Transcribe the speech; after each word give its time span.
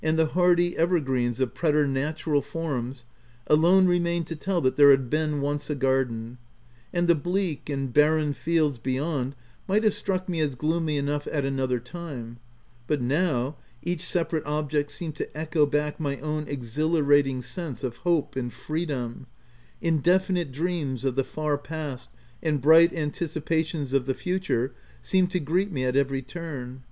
G 0.03 0.07
122 0.07 0.15
THE 0.15 0.23
TENANT 0.23 0.33
the 0.33 0.39
hardy 0.39 0.77
ever 0.77 0.99
greens 0.99 1.39
of 1.39 1.53
preternatural 1.53 2.41
forms, 2.41 3.05
alone 3.45 3.85
remained 3.85 4.25
to 4.25 4.35
tell 4.35 4.59
that 4.61 4.75
there 4.75 4.89
had 4.89 5.11
been 5.11 5.41
once 5.41 5.69
a 5.69 5.75
garden,— 5.75 6.39
and 6.91 7.07
the 7.07 7.13
bleak 7.13 7.69
and 7.69 7.93
barren 7.93 8.33
fields 8.33 8.79
be 8.79 8.93
yond 8.93 9.35
might 9.67 9.83
have 9.83 9.93
struck 9.93 10.27
me 10.27 10.39
as 10.39 10.55
gloomy 10.55 10.97
enough 10.97 11.27
at 11.31 11.45
another 11.45 11.79
time, 11.79 12.39
but 12.87 12.99
now, 12.99 13.57
each 13.83 14.03
separate 14.03 14.43
object 14.47 14.89
seemed 14.91 15.15
to 15.17 15.37
echo 15.37 15.67
back 15.67 15.99
my 15.99 16.17
own 16.17 16.47
exhilarating 16.47 17.43
sense 17.43 17.83
of 17.83 17.97
hope 17.97 18.35
and 18.35 18.53
freedom: 18.53 19.27
indefinite 19.83 20.51
dreams 20.51 21.05
of 21.05 21.15
the 21.15 21.23
far 21.23 21.59
past 21.59 22.09
and 22.41 22.59
bright 22.59 22.91
anticipations 22.91 23.93
of 23.93 24.07
the 24.07 24.15
future 24.15 24.73
seemed 24.99 25.29
to 25.29 25.39
greet 25.39 25.71
me 25.71 25.85
at 25.85 25.95
every 25.95 26.23
turn. 26.23 26.79